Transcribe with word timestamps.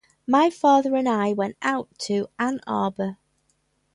My 0.25 0.49
father 0.49 0.95
and 0.95 1.07
I 1.07 1.31
went 1.31 1.57
out 1.61 1.87
to 2.07 2.27
Ann 2.39 2.59
Arbor. 2.65 3.17